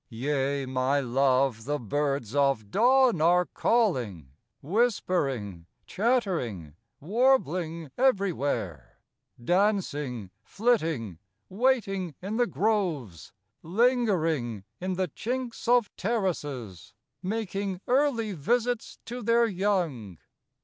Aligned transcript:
Yea, 0.09 0.65
my 0.65 0.99
Love, 0.99 1.65
the 1.65 1.77
birds 1.77 2.33
of 2.33 2.71
dawn 2.71 3.21
are 3.21 3.45
calling, 3.45 4.31
Whispering, 4.63 5.67
chattering, 5.85 6.73
warbling 6.99 7.91
everywhere, 7.99 8.97
Dancing, 9.39 10.31
flitting, 10.41 11.19
waiting 11.49 12.15
in 12.19 12.37
the 12.37 12.47
groves, 12.47 13.31
'45 13.61 13.77
Lingering 13.85 14.63
in 14.79 14.95
the 14.95 15.07
chinks 15.07 15.67
of 15.67 15.95
terraces. 15.95 16.95
Making 17.21 17.79
early 17.85 18.31
visits 18.31 18.97
to 19.05 19.21
their 19.21 19.45
young. 19.45 20.17